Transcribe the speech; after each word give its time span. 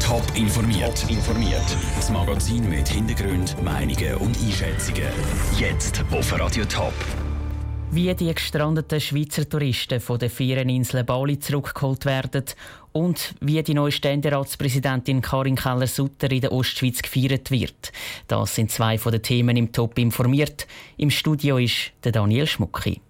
Top 0.00 0.22
informiert. 0.36 1.04
informiert. 1.10 1.76
Das 1.96 2.10
Magazin 2.10 2.68
mit 2.68 2.88
Hintergrund, 2.88 3.60
Meinungen 3.62 4.14
und 4.16 4.36
Einschätzungen. 4.38 5.08
Jetzt 5.58 6.04
auf 6.12 6.38
Radio 6.38 6.64
Top. 6.64 6.92
Wie 7.90 8.14
die 8.14 8.32
gestrandeten 8.32 9.00
Schweizer 9.00 9.48
Touristen 9.48 10.00
von 10.00 10.20
der 10.20 10.30
Ferieninsel 10.30 11.02
Bali 11.02 11.40
zurückgeholt 11.40 12.04
werden 12.06 12.44
und 12.92 13.34
wie 13.40 13.62
die 13.62 13.74
neue 13.74 13.90
Ständeratspräsidentin 13.90 15.20
Karin 15.22 15.56
Keller-Sutter 15.56 16.30
in 16.30 16.42
der 16.42 16.52
Ostschweiz 16.52 17.02
gefeiert 17.02 17.50
wird. 17.50 17.90
Das 18.28 18.54
sind 18.54 18.70
zwei 18.70 18.96
von 18.96 19.10
den 19.10 19.22
Themen 19.22 19.56
im 19.56 19.72
Top 19.72 19.98
informiert. 19.98 20.68
Im 20.96 21.10
Studio 21.10 21.58
ist 21.58 21.92
der 22.04 22.12
Daniel 22.12 22.46
Schmucki. 22.46 23.00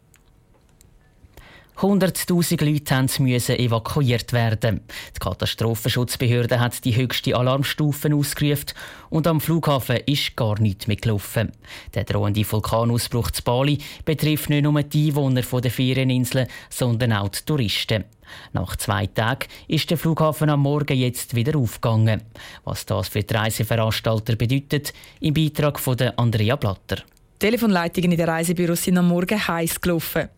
100.000 1.77 2.64
Leute 2.64 3.23
mussten 3.23 3.57
evakuiert 3.57 4.32
werden. 4.32 4.82
Die 5.16 5.18
Katastrophenschutzbehörde 5.18 6.61
hat 6.61 6.84
die 6.84 6.95
höchste 6.95 7.36
Alarmstufen 7.36 8.12
ausgerufen 8.12 8.67
und 9.11 9.26
am 9.26 9.40
Flughafen 9.40 9.98
ist 10.07 10.36
gar 10.36 10.61
nichts 10.61 10.86
mehr 10.86 10.96
gelaufen. 10.96 11.50
Der 11.95 12.04
drohende 12.04 12.50
Vulkanausbruch 12.50 13.31
zu 13.32 13.43
Bali 13.43 13.79
betrifft 14.04 14.50
nicht 14.50 14.62
nur 14.62 14.82
die 14.82 15.08
Einwohner 15.08 15.43
der 15.43 15.71
Ferieninseln, 15.71 16.46
sondern 16.71 17.14
auch 17.14 17.29
die 17.31 17.45
Touristen. 17.45 18.04
Nach 18.53 18.76
zwei 18.76 19.07
Tagen 19.07 19.48
ist 19.68 19.90
der 19.90 19.98
Flughafen 19.98 20.50
am 20.50 20.61
Morgen 20.61 20.96
jetzt 20.96 21.34
wieder 21.34 21.59
aufgegangen. 21.59 22.23
Was 22.64 22.86
das 22.86 23.09
für 23.09 23.23
die 23.23 23.34
Reiseveranstalter 23.34 24.36
bedeutet, 24.36 24.93
im 25.20 25.34
Beitrag 25.34 25.79
von 25.81 26.00
Andrea 26.00 26.57
Blatter. 26.57 26.96
Die 26.96 27.46
Telefonleitungen 27.46 28.12
in 28.12 28.18
den 28.18 28.29
Reisebüros 28.29 28.84
sind 28.84 28.98
am 28.98 29.09
Morgen 29.09 29.48
heiß 29.48 29.81
gelaufen. 29.81 30.29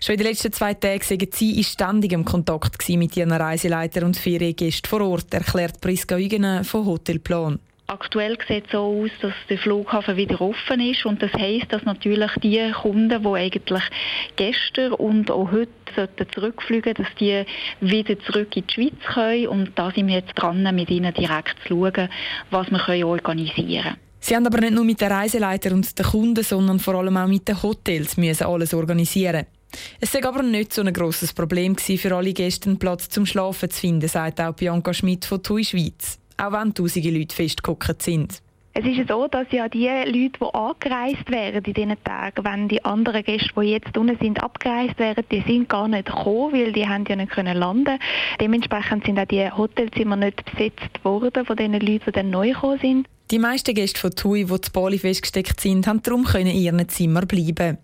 Schon 0.00 0.14
in 0.14 0.18
den 0.18 0.28
letzten 0.28 0.52
zwei 0.52 0.74
Tagen 0.74 1.00
waren 1.00 1.28
sie 1.32 1.56
in 1.56 1.64
ständigem 1.64 2.24
Kontakt 2.24 2.88
mit 2.88 3.16
ihren 3.16 3.32
Reiseleiter 3.32 4.04
und 4.04 4.16
Feriengästen 4.16 4.88
vor 4.88 5.00
Ort, 5.02 5.32
erklärt 5.34 5.80
Priska 5.80 6.16
Eugen 6.16 6.64
von 6.64 6.86
Hotelplan. 6.86 7.58
Aktuell 7.88 8.38
sieht 8.48 8.66
es 8.66 8.72
so 8.72 8.78
aus, 8.78 9.10
dass 9.20 9.34
der 9.50 9.58
Flughafen 9.58 10.16
wieder 10.16 10.40
offen 10.40 10.80
ist 10.80 11.04
und 11.04 11.20
das 11.20 11.32
heisst, 11.34 11.72
dass 11.72 11.84
natürlich 11.84 12.30
die 12.42 12.72
Kunden, 12.72 13.22
die 13.22 13.28
eigentlich 13.28 13.82
gestern 14.36 14.92
und 14.94 15.30
auch 15.30 15.50
heute 15.52 15.68
sollten 15.94 16.26
zurückfliegen, 16.32 16.94
dass 16.94 17.08
die 17.20 17.44
wieder 17.80 18.18
zurück 18.20 18.56
in 18.56 18.66
die 18.66 18.72
Schweiz 18.72 19.12
können 19.12 19.48
und 19.48 19.72
da 19.74 19.90
sind 19.90 20.06
wir 20.06 20.14
jetzt 20.14 20.32
dran, 20.36 20.62
mit 20.74 20.88
ihnen 20.88 21.12
direkt 21.12 21.56
zu 21.66 21.68
schauen, 21.68 22.08
was 22.50 22.70
wir 22.70 23.06
organisieren 23.06 23.82
können. 23.82 23.96
Sie 24.20 24.36
haben 24.36 24.46
aber 24.46 24.60
nicht 24.60 24.72
nur 24.72 24.84
mit 24.84 25.00
den 25.00 25.10
Reiseleitern 25.12 25.74
und 25.74 25.98
den 25.98 26.06
Kunden, 26.06 26.44
sondern 26.44 26.78
vor 26.78 26.94
allem 26.94 27.16
auch 27.16 27.26
mit 27.26 27.46
den 27.46 27.62
Hotels 27.62 28.16
müssen 28.16 28.46
alles 28.46 28.72
organisieren. 28.72 29.46
Es 30.00 30.14
war 30.14 30.24
aber 30.26 30.42
nicht 30.42 30.72
so 30.72 30.82
ein 30.82 30.92
grosses 30.92 31.32
Problem 31.32 31.76
für 31.76 32.14
alle 32.14 32.32
Gäste, 32.32 32.70
einen 32.70 32.78
Platz 32.78 33.08
zum 33.08 33.26
Schlafen 33.26 33.70
zu 33.70 33.80
finden, 33.80 34.08
sagt 34.08 34.40
auch 34.40 34.54
Bianca 34.54 34.92
Schmidt 34.92 35.24
von 35.24 35.42
TUI 35.42 35.64
Schweiz. 35.64 36.18
Auch 36.36 36.52
wenn 36.52 36.74
tausende 36.74 37.10
Leute 37.10 37.34
festgeguckt 37.34 38.02
sind. 38.02 38.42
Es 38.74 38.86
ist 38.86 39.06
so, 39.06 39.28
dass 39.28 39.46
ja 39.50 39.68
die 39.68 39.86
Leute, 39.86 40.38
die 40.40 40.54
angereist 40.54 41.30
wären 41.30 41.62
in 41.62 41.74
diesen 41.74 42.04
Tagen, 42.04 42.42
wenn 42.42 42.68
die 42.68 42.82
anderen 42.82 43.22
Gäste, 43.22 43.50
die 43.58 43.66
jetzt 43.66 43.96
unten 43.98 44.16
sind, 44.18 44.42
abgereist 44.42 44.98
wären, 44.98 45.24
die 45.30 45.42
sind 45.46 45.68
gar 45.68 45.88
nicht 45.88 46.06
gekommen, 46.06 46.54
weil 46.54 46.72
die 46.72 46.88
haben 46.88 47.04
ja 47.06 47.16
nicht 47.16 47.32
können 47.32 47.58
landen. 47.58 47.98
Dementsprechend 48.40 49.04
sind 49.04 49.18
auch 49.18 49.26
die 49.26 49.50
Hotelzimmer 49.50 50.16
nicht 50.16 50.42
besetzt 50.46 51.04
worden 51.04 51.44
von 51.44 51.56
den 51.56 51.72
Leuten, 51.74 52.04
die 52.06 52.12
dann 52.12 52.30
neu 52.30 52.48
gekommen 52.48 52.78
sind. 52.80 53.08
Die 53.30 53.38
meisten 53.38 53.74
Gäste 53.74 54.00
von 54.00 54.10
TUI, 54.10 54.46
die 54.46 54.60
zu 54.62 54.72
Bali 54.72 54.98
festgesteckt 54.98 55.60
sind, 55.60 55.86
haben 55.86 56.02
darum 56.02 56.26
in 56.34 56.46
ihren 56.46 56.88
Zimmer 56.88 57.26
bleiben. 57.26 57.76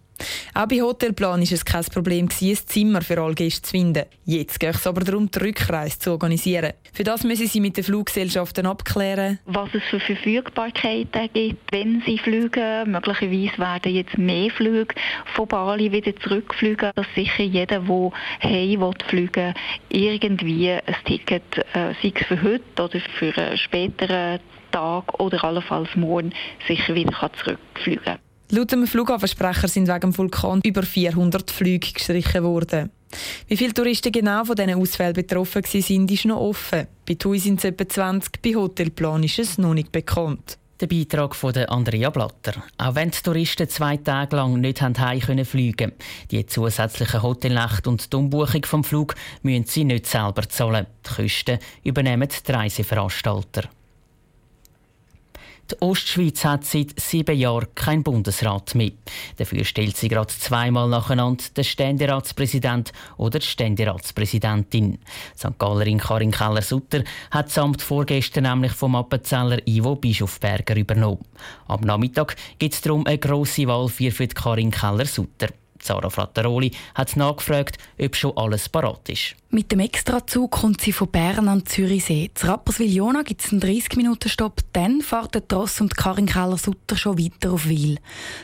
Auch 0.55 0.67
bei 0.67 0.81
Hotelplan 0.81 1.41
war 1.41 1.53
es 1.53 1.65
kein 1.65 1.85
Problem, 1.85 2.29
ein 2.29 2.57
Zimmer 2.67 3.03
für 3.03 3.21
alle 3.21 3.35
Gäste 3.35 3.63
zu 3.63 3.71
finden. 3.71 4.05
Jetzt 4.25 4.59
geht 4.61 4.75
es 4.75 4.87
aber 4.87 5.03
darum, 5.03 5.31
die 5.31 5.39
Rückreise 5.39 5.99
zu 5.99 6.13
organisieren. 6.13 6.73
Für 6.93 7.05
das 7.05 7.25
müssen 7.25 7.47
sie 7.47 7.61
mit 7.61 7.77
den 7.77 7.85
Fluggesellschaften 7.85 8.67
abklären, 8.67 9.39
was 9.47 9.69
es 9.75 9.83
für 9.85 10.01
Verfügbarkeiten 10.01 11.29
gibt, 11.33 11.73
wenn 11.73 12.03
sie 12.05 12.19
fliegen. 12.19 12.91
Möglicherweise 12.91 13.59
werden 13.59 13.95
jetzt 13.95 14.19
mehr 14.19 14.51
Flüge 14.51 14.95
von 15.35 15.49
Bali 15.49 15.93
wieder 15.93 16.15
zurückfliegen, 16.17 16.91
dass 16.95 17.07
sicher 17.15 17.45
jeder, 17.45 17.81
der 17.81 18.13
heim 18.43 18.93
fliegen 19.09 19.55
irgendwie 19.89 20.71
ein 20.71 20.97
Ticket, 21.05 21.59
äh, 21.75 21.95
sei 22.03 22.13
es 22.15 22.27
für 22.27 22.43
heute 22.43 22.83
oder 22.83 23.01
für 23.19 23.37
einen 23.37 23.59
späteren 23.59 24.41
Tag 24.71 25.19
oder 25.21 25.43
allenfalls 25.45 25.95
morgen 25.97 26.33
sicher 26.67 26.95
wieder 26.95 27.31
zurückfliegen 27.33 28.05
kann. 28.05 28.28
Laut 28.51 28.73
dem 28.73 28.87
Flughafensprecher 28.87 29.69
sind 29.69 29.89
wegen 29.89 30.01
dem 30.01 30.17
Vulkan 30.17 30.63
über 30.65 30.83
400 30.83 31.51
Flüge 31.51 31.93
gestrichen 31.93 32.43
worden. 32.43 32.91
Wie 33.47 33.57
viele 33.59 33.75
Touristen 33.75 34.11
genau 34.11 34.45
von 34.45 34.57
diesen 34.57 34.75
Ausfällen 34.75 35.13
betroffen 35.13 35.63
waren, 35.63 36.09
ist 36.09 36.25
noch 36.25 36.41
offen. 36.41 36.87
Bei 37.07 37.15
TUI 37.15 37.39
sind 37.39 37.59
es 37.59 37.65
etwa 37.65 37.87
20, 37.87 38.41
bei 38.43 38.55
Hotelplan 38.55 39.23
ist 39.23 39.39
es 39.39 39.59
noch 39.59 39.75
nicht 39.75 39.93
bekannt. 39.93 40.59
Der 40.81 40.87
Beitrag 40.87 41.35
von 41.35 41.55
Andrea 41.57 42.09
Blatter. 42.09 42.63
Auch 42.79 42.95
wenn 42.95 43.11
die 43.11 43.19
Touristen 43.19 43.69
zwei 43.69 43.97
Tage 43.97 44.37
lang 44.37 44.61
nicht 44.61 44.81
heim 44.81 45.21
können 45.21 45.45
fliegen 45.45 45.93
die 46.31 46.47
zusätzlichen 46.47 47.23
Hotelnächte 47.23 47.91
und 47.91 48.11
die 48.11 48.17
Umbuchung 48.17 48.65
vom 48.65 48.85
Flug 48.85 49.15
müssen 49.43 49.65
sie 49.65 49.85
nicht 49.85 50.07
selber 50.07 50.49
zahlen. 50.49 50.87
Die 51.05 51.23
Kosten 51.23 51.59
übernehmen 51.83 52.29
die 52.29 52.53
Reiseveranstalter. 52.53 53.69
Die 55.71 55.83
Ostschweiz 55.83 56.45
hat 56.47 56.65
seit 56.65 56.99
sieben 56.99 57.37
Jahren 57.37 57.69
keinen 57.75 58.03
Bundesrat 58.03 58.75
mehr. 58.75 58.93
Dafür 59.37 59.65
stellt 59.65 59.99
sie 59.99 60.09
gerade 60.09 60.29
zweimal 60.29 60.89
nacheinander 60.89 61.45
den 61.55 61.65
Ständeratspräsident 61.65 62.93
oder 63.19 63.39
die 63.39 63.47
Ständeratspräsidentin. 63.47 64.99
St. 65.37 65.59
Gallerin 65.59 65.99
Karin 65.99 66.31
Keller-Sutter 66.31 67.05
hat 67.31 67.49
das 67.49 67.59
Amt 67.59 67.83
vorgestern 67.83 68.45
nämlich 68.45 68.73
vom 68.73 68.95
Appenzeller 68.95 69.59
Ivo 69.67 69.95
Bischofberger 69.95 70.75
übernommen. 70.75 71.25
Am 71.67 71.83
Nachmittag 71.83 72.37
gibt 72.59 72.73
es 72.73 72.81
darum 72.81 73.07
eine 73.07 73.19
grosse 73.19 73.67
Wahl 73.67 73.89
für 73.89 74.11
Karin 74.29 74.71
Keller-Sutter. 74.71 75.49
Sarah 75.89 76.11
Frattaroli 76.11 76.71
hat 76.95 77.17
nachgefragt, 77.17 77.79
ob 77.99 78.15
schon 78.15 78.37
alles 78.37 78.69
parat 78.69 79.09
ist. 79.09 79.35
Mit 79.51 79.73
dem 79.73 79.81
Extrazug 79.81 80.51
kommt 80.51 80.83
sie 80.83 80.93
von 80.93 81.09
Bern 81.09 81.49
an 81.49 81.65
Zürichsee. 81.65 82.31
Zu 82.35 82.49
Rapperswil-Jona 82.49 83.23
gibt 83.23 83.43
es 83.43 83.51
einen 83.51 83.63
30-Minuten-Stopp. 83.63 84.61
Dann 84.75 85.01
fährt 85.01 85.35
der 85.35 85.49
Tross 85.49 85.81
und 85.81 85.97
Karin 85.97 86.27
Keller-Sutter 86.27 86.99
schon 86.99 87.19
weiter 87.19 87.53
auf 87.53 87.67
Wil. 87.67 87.97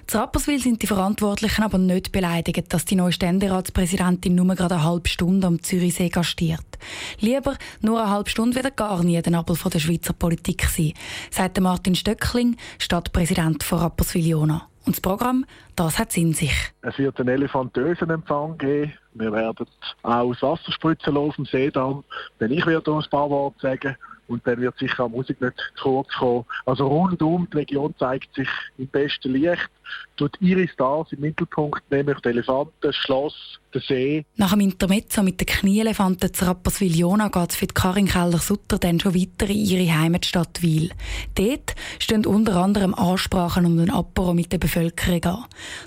Zu 0.07 0.17
Rapperswil 0.17 0.59
sind 0.59 0.81
die 0.81 0.87
Verantwortlichen 0.87 1.63
aber 1.63 1.77
nicht 1.77 2.11
beleidigt, 2.11 2.73
dass 2.73 2.87
die 2.87 2.97
neue 2.97 3.13
Ständeratspräsidentin 3.13 4.35
nur 4.35 4.55
gerade 4.55 4.77
eine 4.77 4.85
halbe 4.85 5.11
Stunde 5.11 5.47
am 5.47 5.63
Zürichsee 5.63 6.09
gastiert. 6.09 6.79
Lieber 7.21 7.59
nur 7.83 8.01
eine 8.01 8.11
halbe 8.11 8.31
Stunde 8.31 8.57
wieder 8.57 8.71
gar 8.71 9.05
nie 9.05 9.21
der 9.21 9.33
Nabel 9.33 9.59
der 9.63 9.79
Schweizer 9.79 10.15
Politik 10.15 10.65
sein, 10.65 10.95
sagt 11.31 11.61
Martin 11.61 11.95
Stöckling, 11.95 12.57
Stadtpräsident 12.79 13.63
von 13.63 13.81
Rapperswil-Jona. 13.81 14.71
Und 14.87 14.97
das 14.97 15.01
Programm, 15.01 15.47
das 15.77 15.99
hat 15.99 16.11
es 16.11 16.17
in 16.17 16.35
sich. 16.35 16.53
Es 16.83 16.99
wird 16.99 17.19
einen 17.19 17.31
elefantösen 17.31 18.11
Empfang 18.11 18.59
geben. 18.59 18.93
Wir 19.15 19.33
werden 19.33 19.57
auch 20.03 20.33
das 20.33 20.43
Wasserspritzen 20.43 21.17
auf 21.17 21.37
dem 21.37 21.47
Seedamm. 21.47 22.05
Denn 22.41 22.53
ich 22.53 22.67
werde 22.67 22.93
uns 22.93 23.07
ein 23.07 23.11
paar 23.11 23.31
Worte 23.31 23.61
sagen. 23.61 23.97
Und 24.27 24.47
dann 24.47 24.61
wird 24.61 24.79
sicher 24.79 25.05
auch 25.05 25.09
Musik 25.09 25.41
nicht 25.41 25.55
zu 25.77 25.83
kurz 25.83 26.09
kommen. 26.15 26.45
Also 26.65 26.87
rundum, 26.87 27.47
die 27.53 27.59
Region 27.59 27.95
zeigt 27.99 28.35
sich 28.35 28.49
im 28.79 28.87
besten 28.89 29.33
Licht. 29.33 29.71
Tut 30.17 30.37
ihre 30.41 30.69
Stars 30.69 31.11
im 31.13 31.21
Mittelpunkt, 31.21 31.83
nämlich 31.91 32.19
die 32.21 32.29
Elefanten, 32.29 32.93
Schloss, 32.93 33.59
der 33.75 33.81
See. 33.81 34.25
Nach 34.37 34.53
dem 34.53 34.61
Intermezzo 34.61 35.23
mit 35.25 35.41
den 35.41 35.47
Knieelefanten 35.47 36.33
zu 36.33 36.47
Rapperswil-Jona 36.47 37.29
geht 37.29 37.51
es 37.51 37.57
für 37.57 37.67
die 37.67 37.75
Karin 37.75 38.07
Keller-Sutter 38.07 38.79
dann 38.79 39.01
schon 39.01 39.15
weiter 39.15 39.51
in 39.51 39.57
ihre 39.57 39.99
Heimatstadt 39.99 40.63
Wil. 40.63 40.91
Dort 41.35 41.75
stehen 41.99 42.25
unter 42.27 42.57
anderem 42.57 42.95
Ansprachen 42.95 43.67
und 43.67 43.81
ein 43.81 43.91
Apero 43.91 44.35
mit 44.35 44.53
der 44.53 44.59
Bevölkerung 44.59 45.25
an. 45.25 45.45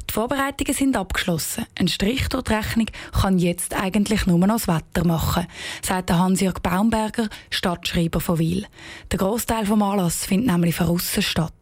Die 0.09 0.13
Vorbereitungen 0.13 0.73
sind 0.73 0.97
abgeschlossen. 0.97 1.65
Ein 1.79 1.87
Strich 1.87 2.27
durch 2.27 2.43
die 2.43 2.53
Rechnung 2.53 2.87
kann 3.13 3.39
jetzt 3.39 3.73
eigentlich 3.73 4.25
nur 4.25 4.39
noch 4.39 4.47
das 4.47 4.67
Wetter 4.67 5.07
machen, 5.07 5.47
sagt 5.81 6.11
Hans-Jörg 6.11 6.59
Baumberger, 6.59 7.29
Stadtschreiber 7.49 8.19
von 8.19 8.39
Wil. 8.39 8.65
Der 9.11 9.19
Großteil 9.19 9.63
des 9.63 9.71
Anlasses 9.71 10.25
findet 10.25 10.51
nämlich 10.51 10.75
von 10.75 10.87
außen 10.87 11.23
statt 11.23 11.53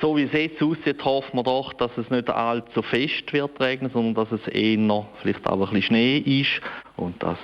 so 0.00 0.16
wie 0.16 0.24
es 0.24 0.32
jetzt 0.32 0.62
aussieht, 0.62 1.04
hoffen 1.04 1.36
wir 1.36 1.42
doch, 1.42 1.72
dass 1.74 1.90
es 1.96 2.10
nicht 2.10 2.28
allzu 2.30 2.82
fest 2.82 3.32
wird 3.32 3.58
regnen, 3.60 3.90
sondern 3.92 4.14
dass 4.14 4.40
es 4.40 4.46
eher 4.48 5.06
vielleicht 5.22 5.46
auch 5.46 5.54
ein 5.54 5.60
bisschen 5.60 5.82
Schnee 5.82 6.18
ist 6.18 6.60
und 6.96 7.22
dass, 7.22 7.38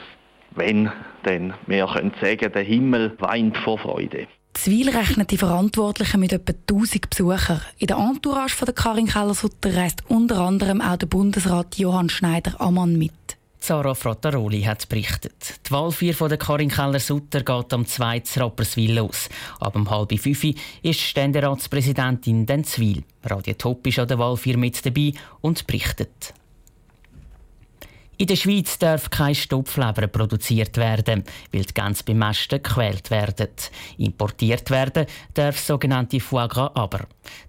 wenn, 0.51 0.91
dann 1.23 1.55
wir 1.67 1.87
können 1.87 2.13
sagen, 2.21 2.53
der 2.53 2.63
Himmel 2.63 3.17
weint 3.19 3.57
vor 3.59 3.79
Freude. 3.79 4.27
Zwil 4.55 4.89
rechnet 4.89 5.33
die 5.33 5.37
Verantwortlichen 5.37 6.21
mit 6.21 6.33
etwa 6.33 6.53
1000 6.53 7.11
Besuchern. 7.11 7.61
In 7.79 7.89
der 7.89 7.97
Entourage 7.97 8.55
von 8.55 8.67
der 8.67 8.75
Karin 8.75 9.07
Keller-Sutter 9.07 9.77
reist 9.77 10.05
unter 10.09 10.39
anderem 10.39 10.81
auch 10.81 10.97
der 10.97 11.07
Bundesrat 11.07 11.77
Johann 11.77 12.09
Schneider-Ammann 12.09 12.97
mit. 12.97 13.13
Sarah 13.65 13.95
Frattaroli 13.95 14.61
hat 14.65 14.87
berichtet. 14.91 15.55
Die 15.67 15.71
Wahl 15.71 15.91
4 15.91 16.15
von 16.15 16.29
der 16.29 16.37
Karin 16.37 16.69
Keller-Sutter 16.69 17.41
geht 17.41 17.73
am 17.73 17.87
2. 17.87 18.23
Rapperswil 18.37 18.93
los. 18.93 19.31
Ab 19.59 19.75
um 19.75 19.89
halb 19.89 20.13
fünf 20.21 20.45
ist 20.83 21.01
Ständeratspräsidentin 21.01 22.45
Denzwil. 22.45 23.05
Radio 23.23 23.55
Top 23.55 23.87
ist 23.87 23.99
an 23.99 24.09
der 24.09 24.19
Wahl 24.19 24.37
4 24.37 24.59
mit 24.59 24.85
dabei 24.85 25.15
und 25.41 25.67
berichtet. 25.67 26.35
In 28.17 28.29
der 28.29 28.37
Schweiz 28.37 28.79
darf 28.79 29.11
keine 29.11 29.35
Stopfleber 29.35 30.07
produziert 30.07 30.77
werden, 30.77 31.25
weil 31.53 31.65
die 31.65 31.75
Gänse 31.75 32.05
beim 32.05 32.19
Mästen 32.19 32.63
gequält 32.63 33.11
werden. 33.11 33.49
Importiert 33.99 34.71
werden 34.71 35.07
darf 35.35 35.57
das 35.57 35.67
sogenannte 35.67 36.21
Foie 36.21 36.47
Gras 36.47 36.71
aber. 36.75 37.01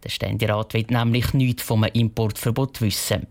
Der 0.04 0.10
Ständerat 0.10 0.74
will 0.74 0.88
nämlich 0.90 1.34
nichts 1.34 1.62
vom 1.62 1.84
Importverbot 1.84 2.82
wissen. 2.82 3.28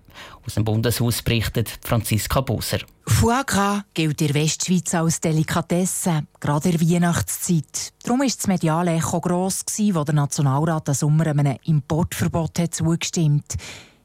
Aus 0.47 0.55
dem 0.55 0.65
Bundeshaus 0.65 1.23
berichtet 1.23 1.77
Franziska 1.83 2.41
Boser. 2.41 2.79
Foie 3.05 3.43
Gras 3.45 3.83
gilt 3.95 4.21
in 4.21 4.29
der 4.29 4.43
Westschweiz 4.43 4.95
als 4.95 5.21
Delikatesse, 5.21 6.27
gerade 6.39 6.69
in 6.69 6.79
der 6.79 6.89
Weihnachtszeit. 6.89 7.93
Darum 8.05 8.21
war 8.21 8.27
das 8.27 8.47
mediale 8.47 8.95
Echo 8.95 9.21
gross, 9.21 9.65
wo 9.93 10.05
der 10.05 10.15
Nationalrat 10.15 10.87
im 10.87 10.95
Sommer 10.95 11.27
einem 11.27 11.57
Importverbot 11.65 12.61
hat 12.61 12.75
zugestimmt 12.75 13.57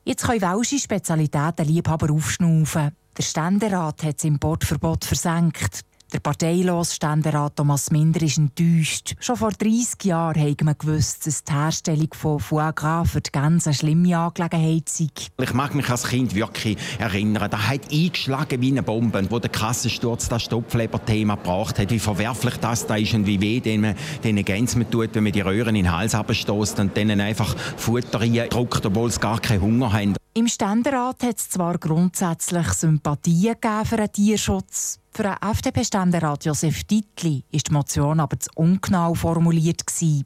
Jetzt 0.03 0.25
können 0.25 0.41
welsche 0.41 0.79
Spezialitäten 0.79 1.65
Liebhaber 1.65 2.11
aufschnaufen. 2.11 2.91
Der 3.17 3.23
Ständerat 3.23 4.03
hat 4.03 4.15
das 4.17 4.23
Importverbot 4.23 5.05
versenkt. 5.05 5.81
Der 6.11 6.19
parteilose 6.19 6.95
Ständerat 6.95 7.55
Thomas 7.55 7.91
Minder 7.91 8.23
ist 8.23 8.39
enttäuscht. 8.39 9.15
Schon 9.19 9.35
vor 9.35 9.51
30 9.51 10.05
Jahren 10.05 10.41
haben 10.41 10.55
wir 10.65 10.73
gewusst, 10.73 11.27
dass 11.27 11.43
die 11.43 11.53
Herstellung 11.53 12.07
von 12.15 12.39
Foie 12.39 12.73
Gras 12.73 13.11
für 13.11 13.21
die 13.21 13.31
Gänse 13.31 13.69
eine 13.69 13.75
schlimme 13.75 14.17
Angelegenheit 14.17 14.89
sei. 14.89 15.09
Ich 15.39 15.53
mag 15.53 15.75
mich 15.75 15.87
als 15.87 16.07
Kind 16.07 16.33
wirklich 16.33 16.77
erinnern, 16.97 17.51
da 17.51 17.69
hat 17.69 17.91
eingeschlagen 17.91 18.59
wie 18.59 18.71
eine 18.71 18.81
Bombe, 18.81 19.23
wo 19.29 19.37
der 19.37 19.51
Kassensturz 19.51 20.29
das 20.29 20.43
Stopfleber-Thema 20.43 21.35
gebracht 21.35 21.77
hat, 21.77 21.91
wie 21.91 21.99
verwerflich 21.99 22.57
das 22.57 22.87
da 22.87 22.95
ist 22.95 23.13
und 23.13 23.27
wie 23.27 23.39
weh 23.39 23.59
den 23.59 23.93
den 24.23 24.43
Gänsen 24.43 24.89
tut, 24.89 25.13
wenn 25.13 25.23
man 25.23 25.33
die 25.33 25.41
Röhren 25.41 25.75
in 25.75 25.83
den 25.83 25.95
Hals 25.95 26.15
abstoßt 26.15 26.79
und 26.79 26.97
denen 26.97 27.21
einfach 27.21 27.55
Futter 27.77 28.21
reindrückt, 28.21 28.83
obwohl 28.83 29.11
sie 29.11 29.19
gar 29.19 29.39
keinen 29.39 29.61
Hunger 29.61 29.93
haben. 29.93 30.15
Im 30.33 30.47
Ständerat 30.47 31.21
hat 31.23 31.37
es 31.37 31.49
zwar 31.49 31.77
grundsätzlich 31.77 32.67
Sympathien 32.69 33.55
für 33.83 33.97
den 33.97 34.11
Tierschutz. 34.11 34.99
Für 35.11 35.23
den 35.23 35.35
FDP-Ständerat 35.41 36.45
Josef 36.45 36.83
Dittli 36.83 37.43
ist 37.51 37.67
die 37.67 37.73
Motion 37.73 38.19
aber 38.19 38.39
zu 38.39 38.49
ungenau 38.55 39.13
formuliert. 39.15 39.81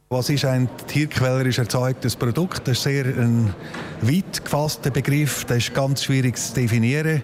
Was 0.09 0.29
ist 0.29 0.45
ein 0.45 0.69
tierquälerisch 0.87 1.57
erzeugtes 1.57 2.15
Produkt? 2.15 2.67
Das 2.67 2.77
ist 2.77 2.83
sehr 2.83 3.05
ein 3.05 3.53
weit 4.01 4.43
gefasster 4.43 4.91
Begriff, 4.91 5.45
das 5.45 5.57
ist 5.59 5.73
ganz 5.73 6.03
schwierig 6.03 6.37
zu 6.37 6.53
definieren. 6.53 7.23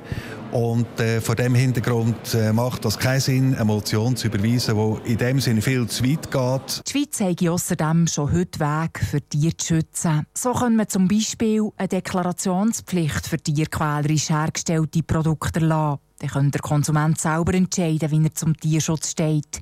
Und 0.51 0.99
äh, 0.99 1.21
vor 1.21 1.35
dem 1.35 1.53
Hintergrund 1.53 2.33
äh, 2.33 2.51
macht 2.51 2.85
das 2.85 2.97
keinen 2.97 3.19
Sinn, 3.19 3.55
eine 3.55 3.65
Motion 3.65 4.15
zu 4.15 4.27
überweisen, 4.27 4.75
die 4.75 5.11
in 5.11 5.17
dem 5.17 5.39
Sinne 5.39 5.61
viel 5.61 5.87
zu 5.87 6.03
weit 6.03 6.31
geht. 6.31 6.83
Die 6.87 6.91
Schweiz 6.91 7.19
hat 7.19 7.47
außerdem 7.47 8.07
schon 8.07 8.31
heute 8.31 8.59
Weg 8.59 8.99
für 8.99 9.21
Tiere 9.21 9.55
zu 9.57 9.75
schützen. 9.75 10.25
So 10.33 10.53
können 10.53 10.77
wir 10.77 10.87
zum 10.87 11.07
Beispiel 11.07 11.69
eine 11.77 11.87
Deklarationspflicht 11.87 13.27
für 13.27 13.37
tierquälerisch 13.37 14.29
hergestellte 14.29 15.03
Produkte 15.03 15.59
erlassen. 15.59 15.99
Dann 16.19 16.29
kann 16.29 16.51
der 16.51 16.61
Konsument 16.61 17.19
selber 17.19 17.53
entscheiden, 17.53 18.11
wie 18.11 18.25
er 18.25 18.33
zum 18.33 18.57
Tierschutz 18.57 19.11
steht. 19.11 19.61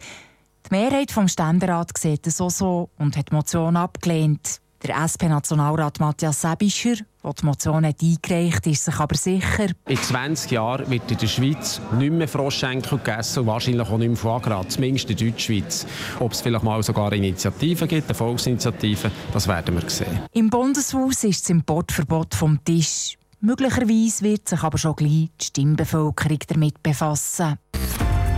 Die 0.70 0.76
Mehrheit 0.76 1.16
des 1.16 1.32
Ständerats 1.32 2.02
sieht 2.02 2.28
es 2.28 2.42
auch 2.42 2.50
so 2.50 2.90
und 2.98 3.16
hat 3.16 3.30
die 3.32 3.36
Motion 3.36 3.78
abgelehnt. 3.78 4.60
Der 4.84 4.96
SP-Nationalrat 4.96 6.00
Matthias 6.00 6.42
Sebischer, 6.42 6.96
der 7.24 7.34
die 7.34 7.46
Motion 7.46 7.86
hat 7.86 8.02
eingereicht 8.02 8.68
ist 8.68 8.86
sich 8.86 9.00
aber 9.00 9.16
sicher. 9.16 9.68
In 9.88 9.98
20 9.98 10.52
Jahren 10.52 10.90
wird 10.90 11.10
in 11.10 11.18
der 11.18 11.28
Schweiz 11.28 11.82
nicht 11.98 12.14
mehr 12.14 12.28
Froschschenkel 12.28 13.00
gegessen 13.00 13.40
und 13.40 13.48
wahrscheinlich 13.48 13.88
auch 13.88 13.98
nicht 13.98 14.10
mehr 14.10 14.18
Foie 14.18 14.40
Gras, 14.40 14.68
zumindest 14.70 15.10
in 15.10 15.18
der 15.18 15.32
Deutschschweiz. 15.32 15.88
Ob 16.20 16.32
es 16.32 16.42
vielleicht 16.42 16.64
mal 16.64 16.84
sogar 16.84 17.12
Initiativen 17.12 17.88
gibt, 17.88 18.08
eine 18.08 18.16
Volksinitiative, 18.16 19.10
das 19.34 19.48
werden 19.48 19.82
wir 19.82 19.90
sehen. 19.90 20.20
Im 20.34 20.50
Bundeshaus 20.50 21.24
ist 21.24 21.44
das 21.44 21.50
Importverbot 21.50 22.36
vom 22.36 22.64
Tisch. 22.64 23.18
Möglicherweise 23.40 24.24
wird 24.24 24.48
sich 24.48 24.62
aber 24.62 24.78
schon 24.78 24.96
gleich 24.96 25.30
die 25.42 25.46
Stimmbevölkerung 25.46 26.40
damit 26.48 26.84
befassen. 26.84 27.58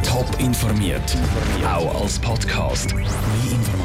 Top 0.03 0.39
informiert, 0.39 1.17
auch 1.65 2.01
als 2.01 2.17
Podcast. 2.19 2.95
Mehr 2.95 3.05